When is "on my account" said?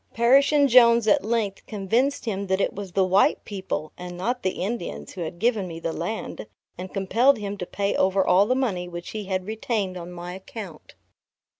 9.97-10.95